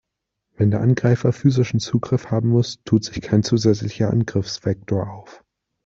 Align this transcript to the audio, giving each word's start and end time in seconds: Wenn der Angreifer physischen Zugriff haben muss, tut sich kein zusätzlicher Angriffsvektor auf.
Wenn 0.55 0.71
der 0.71 0.81
Angreifer 0.81 1.31
physischen 1.31 1.79
Zugriff 1.79 2.31
haben 2.31 2.49
muss, 2.49 2.79
tut 2.85 3.03
sich 3.05 3.21
kein 3.21 3.43
zusätzlicher 3.43 4.09
Angriffsvektor 4.09 5.07
auf. 5.11 5.43